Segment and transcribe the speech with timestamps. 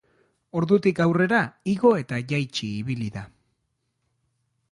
[0.61, 1.41] Ordutik aurrera
[1.75, 3.27] igo eta jaitsi ibili da.